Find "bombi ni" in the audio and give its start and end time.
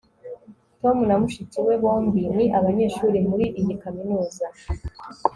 1.83-2.45